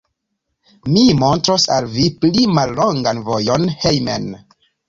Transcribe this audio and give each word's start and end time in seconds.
Mi 0.93 1.03
montros 1.19 1.67
al 1.77 1.87
vi 1.97 2.07
pli 2.23 2.47
mallongan 2.61 3.23
vojon 3.29 3.73
hejmen. 3.85 4.31